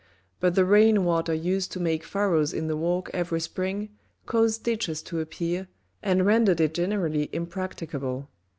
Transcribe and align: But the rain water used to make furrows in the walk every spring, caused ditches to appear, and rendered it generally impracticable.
But 0.39 0.55
the 0.55 0.65
rain 0.65 1.05
water 1.05 1.31
used 1.31 1.71
to 1.73 1.79
make 1.79 2.03
furrows 2.03 2.53
in 2.53 2.65
the 2.65 2.75
walk 2.75 3.11
every 3.13 3.39
spring, 3.39 3.89
caused 4.25 4.63
ditches 4.63 5.03
to 5.03 5.19
appear, 5.19 5.67
and 6.01 6.25
rendered 6.25 6.59
it 6.59 6.73
generally 6.73 7.29
impracticable. 7.31 8.27